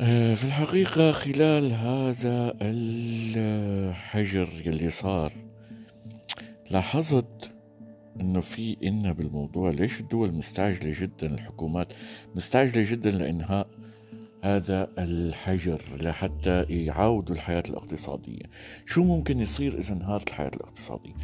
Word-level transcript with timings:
آه، 0.00 0.34
في 0.34 0.44
الحقيقة 0.44 1.12
خلال 1.12 1.72
هذا 1.72 2.54
الحجر 2.62 4.48
يلي 4.66 4.90
صار 4.90 5.32
لاحظت 6.70 7.50
إنه 8.20 8.40
في 8.40 8.76
إن 8.84 9.12
بالموضوع 9.12 9.70
ليش 9.70 10.00
الدول 10.00 10.32
مستعجلة 10.32 10.94
جدا 11.00 11.34
الحكومات 11.34 11.92
مستعجلة 12.34 12.90
جدا 12.90 13.10
لإنهاء 13.10 13.66
هذا 14.42 14.88
الحجر 14.98 15.82
لحتى 16.00 16.62
يعاودوا 16.62 17.34
الحياة 17.34 17.62
الاقتصادية. 17.68 18.42
شو 18.86 19.04
ممكن 19.04 19.40
يصير 19.40 19.78
إذا 19.78 19.94
انهارت 19.94 20.28
الحياة 20.28 20.48
الاقتصادية؟ 20.48 21.14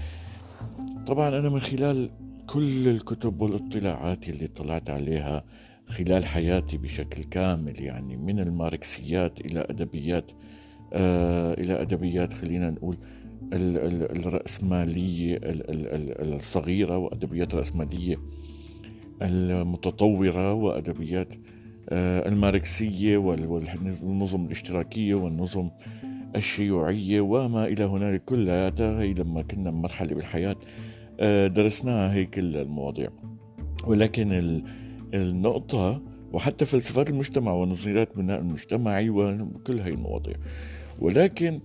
طبعا 1.06 1.28
أنا 1.28 1.48
من 1.48 1.60
خلال 1.60 2.10
كل 2.46 2.88
الكتب 2.88 3.40
والإطلاعات 3.40 4.28
اللي 4.28 4.46
طلعت 4.46 4.90
عليها 4.90 5.44
خلال 5.88 6.26
حياتي 6.26 6.78
بشكل 6.78 7.24
كامل 7.24 7.82
يعني 7.82 8.16
من 8.16 8.40
الماركسيات 8.40 9.40
إلى 9.40 9.60
أدبيات 9.60 10.30
آه 10.92 11.54
إلى 11.54 11.80
أدبيات 11.80 12.32
خلينا 12.32 12.70
نقول 12.70 12.96
الرأسمالية 13.52 15.38
الصغيرة 15.42 16.98
وأدبيات 16.98 17.54
الرأسمالية 17.54 18.16
المتطورة 19.22 20.52
وأدبيات 20.52 21.34
آه، 21.88 22.28
الماركسية 22.28 23.16
والنظم 23.16 24.46
الاشتراكية 24.46 25.14
والنظم 25.14 25.70
الشيوعية 26.36 27.20
وما 27.20 27.66
إلى 27.66 27.84
هنالك 27.84 28.24
كلها 28.24 28.72
هي 28.78 29.14
لما 29.14 29.42
كنا 29.42 29.70
بمرحلة 29.70 30.14
بالحياة 30.14 30.56
آه، 31.20 31.46
درسناها 31.46 32.14
هي 32.14 32.26
كل 32.26 32.56
المواضيع. 32.56 33.08
ولكن 33.86 34.32
النقطة 35.14 36.02
وحتى 36.32 36.64
فلسفات 36.64 37.10
المجتمع 37.10 37.52
ونظريات 37.52 38.10
البناء 38.10 38.40
المجتمعي 38.40 39.10
وكل 39.10 39.80
هاي 39.80 39.92
المواضيع. 39.92 40.34
ولكن 40.98 41.60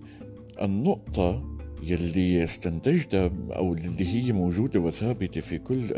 النقطة 0.62 1.58
يلي 1.82 2.44
استنتجتها 2.44 3.30
أو 3.50 3.74
اللي 3.74 4.14
هي 4.14 4.32
موجودة 4.32 4.80
وثابتة 4.80 5.40
في 5.40 5.58
كل 5.58 5.88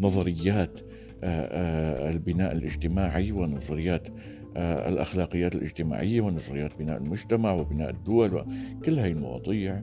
النظريات 0.00 0.80
آه، 1.24 2.06
آه، 2.06 2.10
البناء 2.10 2.52
الاجتماعي 2.52 3.32
ونظريات 3.32 4.08
آه، 4.56 4.88
الأخلاقيات 4.88 5.54
الاجتماعية 5.54 6.20
ونظريات 6.20 6.78
بناء 6.78 6.98
المجتمع 6.98 7.52
وبناء 7.52 7.90
الدول 7.90 8.34
وكل 8.34 8.98
هاي 8.98 9.12
المواضيع 9.12 9.82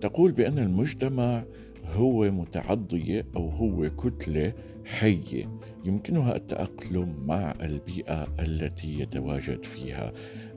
تقول 0.00 0.32
بأن 0.32 0.58
المجتمع 0.58 1.44
هو 1.84 2.30
متعضية 2.30 3.26
أو 3.36 3.48
هو 3.48 3.90
كتلة 3.90 4.52
حية. 4.84 5.61
يمكنها 5.84 6.36
التأقلم 6.36 7.16
مع 7.26 7.54
البيئة 7.62 8.26
التي 8.40 9.00
يتواجد 9.00 9.64
فيها. 9.64 10.12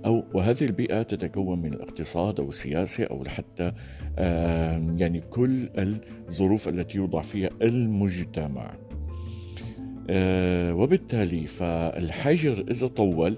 أو 0.06 0.24
وهذه 0.34 0.66
البيئة 0.66 1.02
تتكون 1.02 1.62
من 1.62 1.74
الاقتصاد 1.74 2.40
أو 2.40 2.50
السياسة 2.50 3.04
أو 3.04 3.26
حتى 3.26 3.72
يعني 4.98 5.22
كل 5.30 5.70
الظروف 5.78 6.68
التي 6.68 6.98
يوضع 6.98 7.22
فيها 7.22 7.50
المجتمع. 7.62 8.74
آه، 10.10 10.74
وبالتالي 10.74 11.48
فالحجر 11.48 12.66
إذا 12.72 12.88
طول 12.88 13.38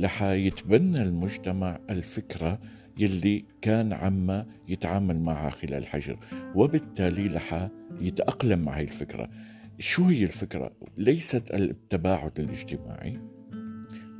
رح 0.00 0.22
يتبنى 0.22 1.02
المجتمع 1.02 1.78
الفكرة 1.90 2.58
يلي 2.98 3.44
كان 3.62 3.92
عما 3.92 4.46
يتعامل 4.68 5.20
معها 5.20 5.50
خلال 5.50 5.74
الحجر 5.74 6.18
وبالتالي 6.54 7.26
رح 7.26 7.68
يتأقلم 8.00 8.58
مع 8.58 8.72
هي 8.72 8.82
الفكرة. 8.82 9.28
شو 9.78 10.04
هي 10.04 10.24
الفكرة؟ 10.24 10.72
ليست 10.98 11.54
التباعد 11.54 12.40
الاجتماعي 12.40 13.18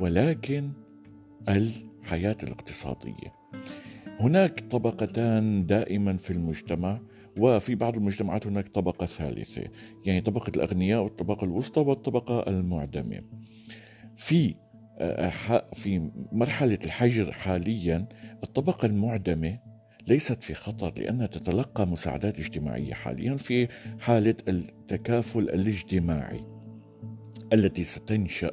ولكن 0.00 0.72
الحياة 1.48 2.36
الاقتصادية 2.42 3.32
هناك 4.20 4.60
طبقتان 4.60 5.66
دائما 5.66 6.16
في 6.16 6.30
المجتمع 6.30 7.00
وفي 7.38 7.74
بعض 7.74 7.96
المجتمعات 7.96 8.46
هناك 8.46 8.68
طبقة 8.68 9.06
ثالثة 9.06 9.62
يعني 10.04 10.20
طبقة 10.20 10.52
الأغنياء 10.56 11.02
والطبقة 11.02 11.44
الوسطى 11.44 11.80
والطبقة 11.80 12.40
المعدمة 12.48 13.20
في 14.16 14.54
آه، 14.98 15.64
في 15.74 16.10
مرحلة 16.32 16.78
الحجر 16.84 17.32
حاليا 17.32 18.08
الطبقة 18.44 18.86
المعدمة 18.86 19.58
ليست 20.08 20.42
في 20.42 20.54
خطر 20.54 20.92
لأنها 20.96 21.26
تتلقى 21.26 21.86
مساعدات 21.86 22.38
اجتماعية 22.38 22.94
حاليا 22.94 23.36
في 23.36 23.68
حالة 23.98 24.34
التكافل 24.48 25.40
الاجتماعي 25.40 26.40
التي 27.52 27.84
ستنشأ 27.84 28.50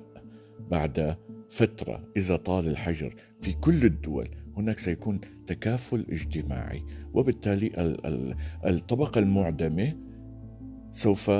بعد 0.72 1.18
فترة 1.50 2.04
إذا 2.18 2.36
طال 2.36 2.68
الحجر. 2.68 3.16
في 3.42 3.54
كل 3.54 3.86
الدول 3.86 4.30
هناك 4.58 4.80
سيكون 4.80 5.22
تكافل 5.48 6.06
اجتماعي 6.10 6.84
وبالتالي 7.14 7.72
الطبقة 8.66 9.20
المعدمة 9.20 9.98
سوف 10.92 11.32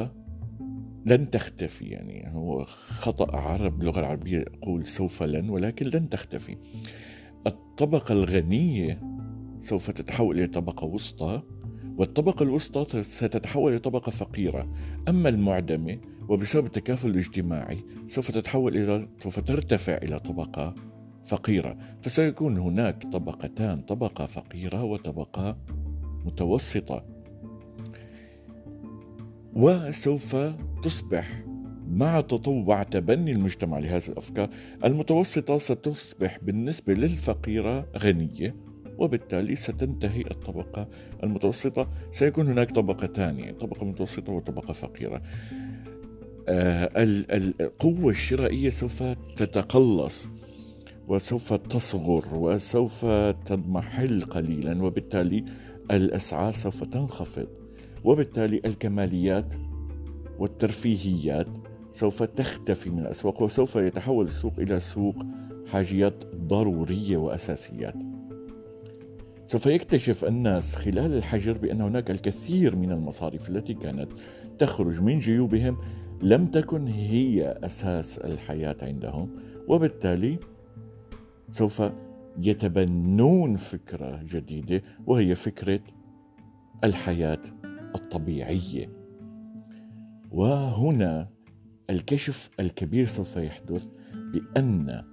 لن 1.06 1.30
تختفي. 1.32 1.86
يعني 1.86 2.32
هو 2.34 2.64
خطأ 2.66 3.36
عرب 3.38 3.78
باللغة 3.80 4.00
العربية 4.00 4.40
يقول 4.40 4.88
سوف 4.88 5.24
لن 5.24 5.50
ولكن 5.50 5.86
لن 5.86 6.10
تختفي. 6.10 6.58
الطبقة 7.48 8.12
الغنية 8.14 9.02
سوف 9.62 9.92
تتحول 9.92 10.38
إلى 10.38 10.48
طبقة 10.48 10.86
وسطى 10.86 11.42
والطبقة 11.98 12.44
الوسطى 12.44 13.04
ستتحول 13.04 13.72
إلى 13.72 13.80
طبقة 13.80 14.10
فقيرة. 14.10 14.74
أما 15.10 15.30
المعدمة 15.30 15.98
وبسبب 16.30 16.66
التكافل 16.66 17.10
الاجتماعي 17.10 17.84
سوف 18.08 18.32
تتحول 18.32 18.78
إلى 18.78 19.08
سوف 19.20 19.40
ترتفع 19.40 19.98
إلى 19.98 20.20
طبقة 20.20 20.76
فقيرة. 21.26 21.78
فسيكون 22.02 22.58
هناك 22.58 23.04
طبقتان 23.12 23.80
طبقة 23.80 24.26
فقيرة 24.26 24.84
وطبقة 24.84 25.58
متوسطة. 26.26 27.06
وسوف 29.54 30.36
تصبح 30.84 31.44
مع 31.88 32.22
تطوع 32.22 32.84
تبني 32.84 33.32
المجتمع 33.32 33.80
لهذه 33.80 34.08
الأفكار. 34.08 34.50
المتوسطة 34.86 35.58
ستصبح 35.58 36.40
بالنسبة 36.42 36.94
للفقيرة 36.94 37.88
غنية. 37.98 38.71
وبالتالي 39.02 39.56
ستنتهي 39.56 40.22
الطبقة 40.22 40.88
المتوسطة. 41.24 41.88
سيكون 42.12 42.48
هناك 42.48 42.72
طبقة 42.72 43.08
ثانية 43.08 43.52
طبقة 43.52 43.86
متوسطة 43.86 44.34
وطبقة 44.34 44.74
فقيرة. 44.74 45.22
آه 46.48 46.90
القوة 46.96 48.10
الشرائية 48.12 48.70
سوف 48.70 49.04
تتقلص 49.36 50.30
وسوف 51.08 51.54
تصغر 51.54 52.26
وسوف 52.34 53.06
تضمحل 53.46 54.22
قليلا 54.24 54.84
وبالتالي 54.84 55.46
الأسعار 55.92 56.54
سوف 56.54 56.84
تنخفض. 56.84 57.48
وبالتالي 58.04 58.62
الكماليات 58.66 59.54
والترفيهيات 60.40 61.48
سوف 61.92 62.24
تختفي 62.24 62.90
من 62.90 63.00
الأسواق 63.00 63.42
وسوف 63.42 63.76
يتحول 63.76 64.26
السوق 64.26 64.54
إلى 64.60 64.80
سوق 64.80 65.16
حاجيات 65.68 66.26
ضرورية 66.36 67.18
وأساسيات. 67.18 68.11
سوف 69.52 69.66
يكتشف 69.66 70.26
الناس 70.26 70.76
خلال 70.76 71.14
الحجر 71.14 71.58
بأن 71.58 71.82
هناك 71.82 72.12
الكثير 72.12 72.76
من 72.76 72.92
المصاريف 72.92 73.50
التي 73.50 73.74
كانت 73.74 74.12
تخرج 74.60 75.02
من 75.02 75.20
جيوبهم 75.20 75.78
لم 76.22 76.46
تكن 76.46 76.88
هي 76.88 77.58
أساس 77.64 78.18
الحياة 78.18 78.76
عندهم 78.82 79.30
وبالتالي 79.68 80.40
سوف 81.50 81.84
يتبنون 82.38 83.56
فكرة 83.56 84.24
جديدة 84.24 84.84
وهي 85.06 85.36
فكرة 85.36 85.82
الحياة 86.84 87.42
الطبيعية. 87.96 88.90
وهنا 90.32 91.28
الكشف 91.90 92.50
الكبير 92.60 93.08
سوف 93.08 93.36
يحدث 93.36 93.88
بأن 94.14 95.04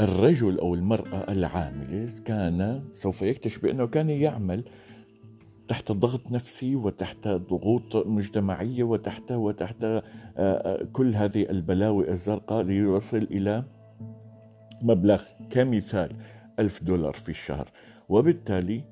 الرجل 0.00 0.58
أو 0.58 0.74
المرأة 0.74 1.32
العاملة 1.32 2.10
كان 2.24 2.84
سوف 2.92 3.22
يكتشف 3.22 3.62
بأنه 3.62 3.86
كان 3.86 4.10
يعمل 4.10 4.64
تحت 5.68 5.92
ضغط 5.92 6.30
نفسي 6.30 6.76
وتحت 6.76 7.28
ضغوط 7.28 8.06
مجتمعية 8.06 8.82
وتحت 8.82 9.32
وتحت 9.32 9.84
آه، 9.84 10.02
آه، 10.36 10.84
كل 10.92 11.14
هذه 11.14 11.50
البلاوي 11.50 12.10
الزرقاء 12.10 12.62
ليوصل 12.62 13.22
إلى 13.22 13.64
مبلغ 14.82 15.22
كمثال 15.50 16.16
ألف 16.58 16.82
دولار 16.82 17.12
في 17.12 17.28
الشهر. 17.28 17.70
وبالتالي 18.08 18.84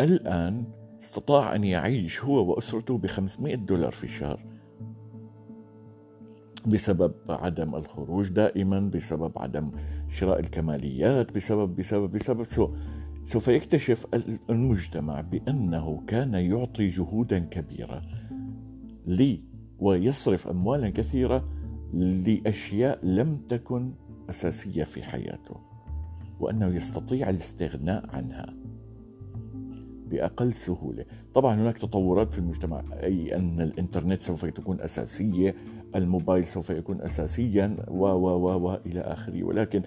الآن 0.00 0.64
استطاع 1.02 1.54
أن 1.54 1.64
يعيش 1.64 2.24
هو 2.24 2.50
وأسرته 2.50 2.98
ب 2.98 3.06
500 3.06 3.54
دولار 3.54 3.92
في 3.92 4.04
الشهر 4.04 4.40
بسبب 6.66 7.14
عدم 7.28 7.74
الخروج 7.74 8.28
دائما 8.28 8.80
بسبب 8.80 9.32
عدم 9.36 9.70
شراء 10.08 10.40
الكماليات 10.40 11.34
بسبب 11.34 11.76
بسبب 11.76 12.12
بسبب 12.12 12.44
سو 12.44 12.74
سوف 13.24 13.48
يكتشف 13.48 14.06
المجتمع 14.50 15.20
بأنه 15.20 16.02
كان 16.06 16.34
يعطي 16.34 16.88
جهودا 16.88 17.38
كبيرة 17.38 18.02
لي 19.06 19.40
ويصرف 19.78 20.48
أموالا 20.48 20.90
كثيرة 20.90 21.48
لأشياء 21.92 23.06
لم 23.06 23.40
تكن 23.48 23.92
أساسية 24.30 24.84
في 24.84 25.02
حياته 25.02 25.56
وأنه 26.40 26.66
يستطيع 26.66 27.30
الاستغناء 27.30 28.16
عنها 28.16 28.54
بأقل 30.10 30.52
سهولة. 30.52 31.04
طبعا 31.34 31.54
هناك 31.54 31.78
تطورات 31.78 32.32
في 32.32 32.38
المجتمع 32.38 32.84
أي 33.02 33.36
أن 33.36 33.60
الإنترنت 33.60 34.22
سوف 34.22 34.44
تكون 34.44 34.80
أساسية 34.80 35.54
الموبايل 35.96 36.44
سوف 36.44 36.70
يكون 36.70 37.02
اساسيا 37.02 37.76
و 37.88 38.06
و 38.06 38.28
و 38.28 38.68
و 38.68 38.78
إلى 38.86 39.00
آخره. 39.00 39.42
ولكن 39.44 39.82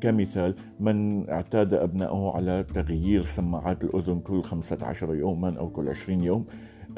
كمثال 0.00 0.54
من 0.80 1.28
اعتاد 1.30 1.74
أبنائه 1.74 2.32
على 2.34 2.64
تغيير 2.74 3.24
سماعات 3.24 3.84
الأذن 3.84 4.20
كل 4.20 4.42
15 4.42 5.14
يوما 5.14 5.58
أو 5.58 5.70
كل 5.70 5.88
20 5.88 6.24
يوم 6.24 6.44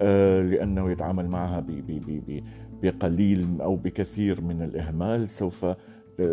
آه، 0.00 0.42
لأنه 0.42 0.90
يتعامل 0.90 1.28
معها 1.28 1.66
بقليل 2.82 3.60
أو 3.60 3.76
بكثير 3.76 4.40
من 4.40 4.62
الإهمال 4.62 5.28
سوف 5.28 5.66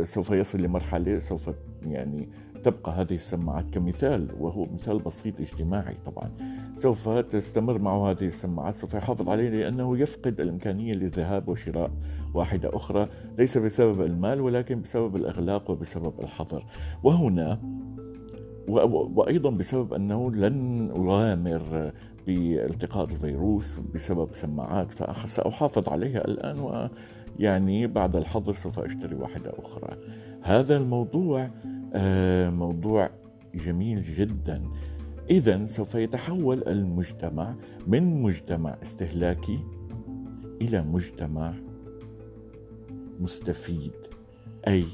سوف 0.04 0.30
يصل 0.30 0.62
لمرحلة 0.62 1.20
سوف 1.20 1.50
يعني 1.82 2.30
تبقى 2.68 2.92
هذه 2.92 3.14
السماعات 3.14 3.66
كمثال 3.74 4.28
وهو 4.40 4.66
مثال 4.66 5.00
بسيط 5.00 5.40
اجتماعي 5.40 5.96
طبعا. 6.06 6.32
سوف 6.76 7.10
تستمر 7.10 7.80
معه 7.80 8.12
هذه 8.12 8.28
السماعات 8.28 8.76
سوف 8.76 8.94
يحافظ 8.94 9.30
عليه 9.30 9.50
لأنه 9.50 9.98
يفقد 9.98 10.42
الإمكانية 10.42 10.94
للذهاب 10.94 11.48
وشراء 11.50 11.92
واحدة 12.34 12.70
أخرى 12.74 13.10
ليس 13.38 13.58
بسبب 13.58 14.02
المال 14.02 14.42
ولكن 14.42 14.82
بسبب 14.82 15.16
الإغلاق 15.16 15.72
وبسبب 15.72 16.14
الحظر. 16.20 16.66
وهنا 17.04 17.60
وأيضا 18.68 19.50
بسبب 19.50 19.94
أنه 19.94 20.32
لن 20.32 20.90
أغامر 20.92 21.92
بالتقاط 22.28 23.12
الفيروس 23.12 23.78
بسبب 23.94 24.30
سماعات 24.32 24.92
فسأحافظ 24.92 25.90
عليها 25.90 26.28
الآن 26.28 26.60
ويعني 27.40 27.88
بعد 27.88 28.16
الحظر 28.16 28.54
سوف 28.54 28.80
أشتري 28.80 29.16
واحدة 29.16 29.54
أخرى. 29.60 29.98
هذا 30.42 30.78
الموضوع 30.78 31.50
موضوع 32.50 33.10
جميل 33.56 34.02
جدا. 34.02 34.64
إذا 35.30 35.66
سوف 35.66 35.96
يتحول 35.96 36.64
المجتمع 36.68 37.56
من 37.88 38.22
مجتمع 38.22 38.78
استهلاكي 38.84 39.60
إلى 40.62 40.82
مجتمع 40.82 41.54
مستفيد 43.20 43.94
أي 44.68 44.86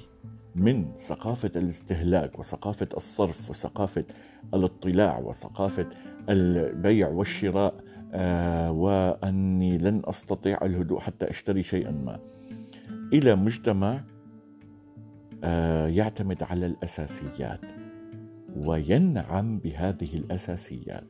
من 0.55 0.85
ثقافة 0.97 1.51
الاستهلاك 1.55 2.39
وثقافة 2.39 2.87
الصرف 2.97 3.49
وثقافة 3.49 4.05
الاطلاع 4.53 5.19
وثقافة 5.19 5.89
البيع 6.29 7.09
والشراء 7.09 7.73
آه 8.13 8.71
وأني 8.71 9.77
لن 9.77 10.01
أستطيع 10.05 10.57
الهدوء 10.61 10.99
حتى 10.99 11.29
أشتري 11.29 11.63
شيئا 11.63 11.91
ما. 11.91 12.19
إلى 13.13 13.35
مجتمع 13.35 13.93
آه 13.93 14.03
يعتمد 15.87 16.43
على 16.43 16.65
الأساسيات 16.65 17.61
وينعم 18.55 19.59
بهذه 19.59 20.17
الأساسيات 20.17 21.07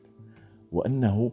وأنه 0.72 1.32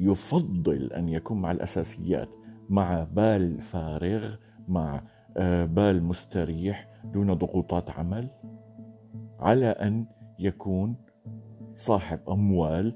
يفضل 0.00 0.92
أن 0.92 1.08
يكون 1.08 1.40
مع 1.40 1.50
الأساسيات 1.52 2.28
مع 2.70 3.04
بال 3.04 3.60
فارغ 3.60 4.34
مع 4.68 5.02
آه، 5.36 5.64
بال 5.64 6.02
مستريح 6.02 6.88
دون 7.04 7.32
ضغوطات 7.34 7.90
عمل 7.90 8.28
على 9.40 9.66
أن 9.66 10.06
يكون 10.38 10.96
صاحب 11.72 12.20
أموال 12.28 12.94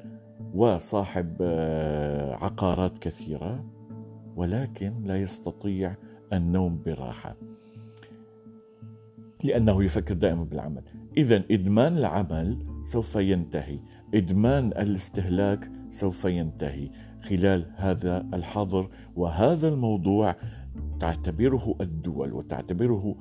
وصاحب 0.55 1.37
آه، 1.41 2.35
عقارات 2.35 2.99
كثيرة 2.99 3.65
ولكن 4.37 5.03
لا 5.05 5.17
يستطيع 5.21 5.95
النوم 6.33 6.83
براحة. 6.87 7.37
لأنه 9.47 9.85
يفكر 9.85 10.15
دائما 10.15 10.45
بالعمل. 10.45 10.83
إذا 11.17 11.43
إدمان 11.51 11.97
العمل 11.97 12.67
سوف 12.85 13.17
ينتهي. 13.17 13.79
إدمان 14.15 14.67
الاستهلاك 14.67 15.71
سوف 15.91 16.25
ينتهي. 16.25 16.91
خلال 17.23 17.67
هذا 17.77 18.27
الحظر 18.35 18.89
وهذا 19.17 19.69
الموضوع 19.69 20.35
تعتبره 21.01 21.75
الدول 21.81 22.33
وتعتبره 22.33 23.17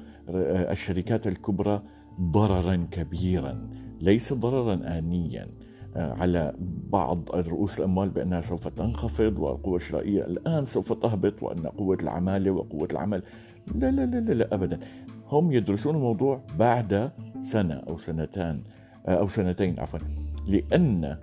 الشركات 0.72 1.28
الكبرى 1.28 1.84
ضررا 2.22 2.88
كبيرا 2.92 3.70
ليس 4.02 4.34
ضررا 4.34 4.98
آنيا. 4.98 5.48
على 5.96 6.56
بعض 6.90 7.30
رؤوس 7.32 7.80
الأموال 7.80 8.10
بأنها 8.10 8.42
سوف 8.42 8.68
تنخفض 8.68 9.40
والقوة 9.40 9.76
الشرائية 9.76 10.26
الآن 10.26 10.66
سوف 10.66 10.94
تهبط 10.94 11.44
وأن 11.44 11.68
قوة 11.68 11.98
العمالة 12.02 12.52
وقوة 12.52 12.88
العمل. 12.92 13.24
لا 13.76 13.92
لا 13.92 14.06
لا 14.06 14.20
لا, 14.20 14.34
لا 14.34 14.54
أبدا. 14.54 14.80
هم 15.32 15.52
يدرسون 15.52 15.96
الموضوع 15.96 16.42
بعد 16.60 17.12
سنة 17.42 17.74
أو 17.74 17.98
سنتان 17.98 18.62
أو 19.08 19.28
سنتين 19.28 19.80
عفوا. 19.80 20.00
لأن 20.48 21.18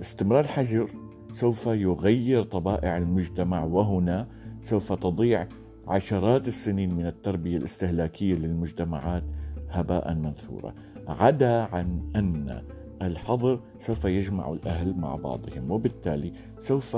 استمرار 0.00 0.40
الحجر 0.40 0.90
سوف 1.32 1.66
يغير 1.66 2.42
طبائع 2.42 2.98
المجتمع 2.98 3.64
وهنا 3.64 4.26
سوف 4.60 4.92
تضيع 4.92 5.48
عشرات 5.88 6.48
السنين 6.48 6.94
من 6.94 7.06
التربية 7.06 7.56
الاستهلاكية 7.56 8.34
للمجتمعات 8.34 9.22
هباء 9.70 10.14
منثورا 10.14 10.74
عدا 11.08 11.60
عن 11.60 12.10
أن 12.16 12.62
الحظر 13.02 13.60
سوف 13.78 14.04
يجمع 14.04 14.52
الأهل 14.52 14.96
مع 14.96 15.16
بعضهم 15.16 15.70
وبالتالي 15.70 16.32
سوف 16.60 16.96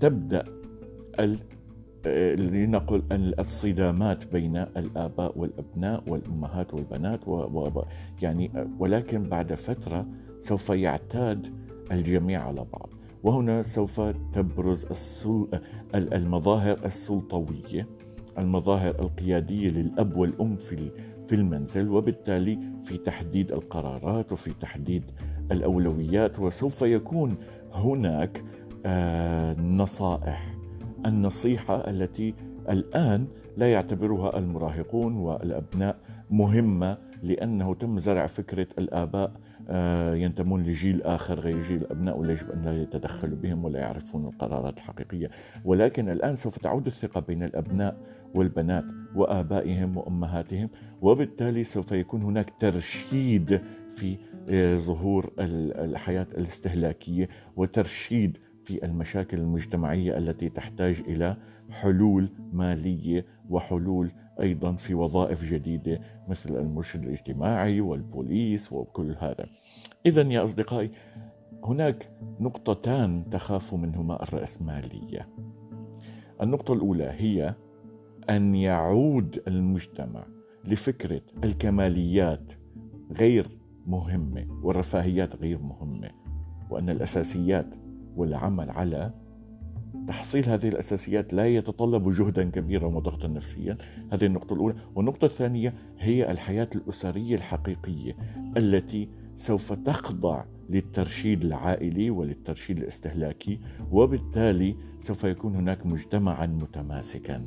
تبدأ 0.00 0.44
لنقل 2.06 3.02
الصدامات 3.12 4.32
بين 4.32 4.56
الآباء 4.56 5.38
والأبناء 5.38 6.02
والأمهات 6.06 6.74
والبنات 6.74 7.28
و 7.28 7.32
و 7.32 7.84
يعني 8.22 8.50
ولكن 8.78 9.22
بعد 9.22 9.54
فترة 9.54 10.06
سوف 10.40 10.70
يعتاد 10.70 11.46
الجميع 11.92 12.46
على 12.46 12.66
بعض. 12.72 12.88
وهنا 13.22 13.62
سوف 13.62 14.00
تبرز 14.32 14.86
المظاهر 15.94 16.84
السلطوية 16.84 17.88
المظاهر 18.38 18.94
القيادية 18.98 19.68
للأب 19.68 20.16
والأم 20.16 20.56
في 20.56 20.90
في 21.26 21.34
المنزل 21.34 21.88
وبالتالي 21.88 22.58
في 22.82 22.96
تحديد 22.96 23.52
القرارات 23.52 24.32
وفي 24.32 24.50
تحديد 24.60 25.10
الأولويات. 25.52 26.38
وسوف 26.38 26.82
يكون 26.82 27.36
هناك 27.72 28.44
آه، 28.86 29.60
نصائح 29.60 30.53
النصيحة 31.06 31.90
التي 31.90 32.34
الآن 32.70 33.26
لا 33.56 33.72
يعتبرها 33.72 34.38
المراهقون 34.38 35.16
والأبناء 35.16 35.96
مهمة 36.30 36.98
لأنه 37.22 37.74
تم 37.74 38.00
زرع 38.00 38.26
فكرة 38.26 38.66
الآباء 38.78 39.32
آه، 39.68 40.14
ينتمون 40.14 40.62
لجيل 40.62 41.02
آخر 41.02 41.40
غير 41.40 41.62
جيل 41.62 41.76
الأبناء 41.76 42.18
ولا 42.18 42.32
يجب 42.32 42.50
أن 42.50 42.62
لا 42.62 42.82
يتدخلوا 42.82 43.36
بهم 43.36 43.64
ولا 43.64 43.78
يعرفون 43.78 44.24
القرارات 44.24 44.76
الحقيقية، 44.78 45.30
ولكن 45.64 46.08
الآن 46.08 46.36
سوف 46.36 46.58
تعود 46.58 46.86
الثقة 46.86 47.20
بين 47.20 47.42
الأبناء 47.42 47.96
والبنات 48.34 48.84
وآبائهم 49.14 49.96
وأمهاتهم، 49.96 50.68
وبالتالي 51.02 51.64
سوف 51.64 51.92
يكون 51.92 52.22
هناك 52.22 52.52
ترشيد 52.60 53.60
في 53.96 54.16
آه، 54.48 54.76
ظهور 54.76 55.30
الحياة 55.38 56.26
الاستهلاكية 56.38 57.28
وترشيد 57.56 58.38
في 58.64 58.84
المشاكل 58.84 59.38
المجتمعية 59.38 60.18
التي 60.18 60.48
تحتاج 60.48 61.02
إلى 61.06 61.36
حلول 61.70 62.28
مالية 62.52 63.26
وحلول 63.50 64.10
أيضا 64.40 64.72
في 64.72 64.94
وظائف 64.94 65.44
جديدة 65.44 66.00
مثل 66.28 66.56
المرشد 66.56 67.02
الاجتماعي 67.02 67.80
والبوليس 67.80 68.72
وكل 68.72 69.16
هذا. 69.18 69.46
اذا 70.06 70.22
يا 70.22 70.44
أصدقائي 70.44 70.90
هناك 71.64 72.10
نقطتان 72.40 73.30
تخاف 73.30 73.74
منهما 73.74 74.22
الراسماليه. 74.22 75.28
النقطة 76.42 76.74
الأولى 76.74 77.10
هي 77.16 77.54
أن 78.30 78.54
يعود 78.54 79.42
المجتمع 79.48 80.26
لفكرة 80.64 81.22
الكماليات 81.44 82.52
غير 83.12 83.58
مهمة 83.86 84.46
والرفاهيات 84.62 85.36
غير 85.36 85.58
مهمة 85.58 86.10
وأن 86.70 86.90
الأساسيات 86.90 87.74
والعمل 88.16 88.70
على 88.70 89.12
تحصيل 90.08 90.44
هذه 90.44 90.68
الأساسيات 90.68 91.34
لا 91.34 91.46
يتطلب 91.48 92.14
جهدا 92.14 92.50
كبيرا 92.50 92.86
وضغطا 92.86 93.28
نفسيا. 93.28 93.76
هذه 94.12 94.26
النقطة 94.26 94.54
الأولى. 94.54 94.74
والنقطة 94.94 95.24
الثانية 95.24 95.74
هي 95.98 96.30
الحياة 96.30 96.68
الأسرية 96.74 97.34
الحقيقية 97.34 98.16
التي 98.56 99.08
سوف 99.36 99.72
تخضع 99.72 100.44
للترشيد 100.70 101.44
العائلي 101.44 102.10
وللترشيد 102.10 102.78
الاستهلاكي 102.78 103.60
وبالتالي 103.90 104.76
سوف 105.00 105.24
يكون 105.24 105.56
هناك 105.56 105.86
مجتمعا 105.86 106.46
متماسكا. 106.46 107.46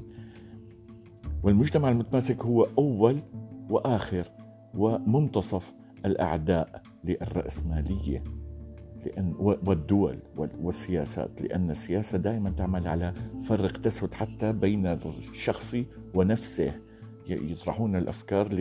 والمجتمع 1.44 1.90
المتماسك 1.90 2.46
هو 2.46 2.68
أول 2.78 3.20
وآخر 3.70 4.32
ومنتصف 4.74 5.74
الأعداء 6.06 6.82
للرأسمالية. 7.04 8.24
لأن 9.06 9.34
والدول 9.40 10.20
والسياسات 10.38 11.42
لأن 11.42 11.72
السياسة 11.72 12.18
دائما 12.18 12.50
تعمل 12.50 12.88
على 12.88 13.14
فرق 13.42 13.78
تسد 13.78 14.14
حتى 14.14 14.54
بين 14.54 14.86
الشخص 14.86 15.76
ونفسه. 16.14 16.74
يطرحون 17.28 17.96
الأفكار 17.96 18.54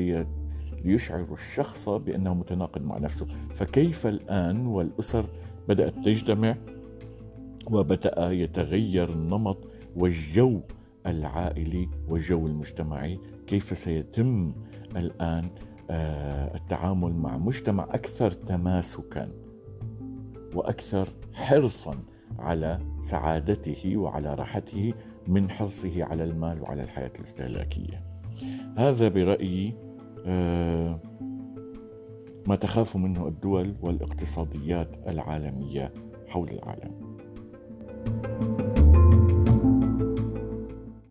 ليشعروا 0.84 1.34
الشخص 1.34 1.88
بأنه 1.88 2.34
متناقض 2.34 2.82
مع 2.82 2.98
نفسه. 2.98 3.26
فكيف 3.54 4.06
الآن 4.06 4.66
والأسر 4.66 5.26
بدأت 5.68 5.94
تجتمع 6.04 6.56
وبدأ 7.70 8.30
يتغير 8.30 9.12
النمط 9.12 9.58
والجو 9.96 10.60
العائلي 11.06 11.88
والجو 12.08 12.46
المجتمعي؟ 12.46 13.18
كيف 13.46 13.78
سيتم 13.78 14.52
الآن 14.96 15.48
آه، 15.90 16.56
التعامل 16.56 17.12
مع 17.12 17.38
مجتمع 17.38 17.84
أكثر 17.84 18.30
تماسكا؟ 18.30 19.45
وأكثر 20.56 21.08
حرصا 21.34 21.98
على 22.38 22.78
سعادته 23.00 23.96
وعلى 23.96 24.34
راحته 24.34 24.94
من 25.26 25.50
حرصه 25.50 26.04
على 26.04 26.24
المال 26.24 26.62
وعلى 26.62 26.82
الحياة 26.82 27.12
الاستهلاكية. 27.18 28.04
هذا 28.78 29.08
برأيي 29.08 29.74
آه، 30.26 31.00
ما 32.48 32.56
تخاف 32.56 32.96
منه 32.96 33.28
الدول 33.28 33.74
والاقتصاديات 33.80 34.96
العالمية 35.08 35.92
حول 36.28 36.50
العالم. 36.50 37.16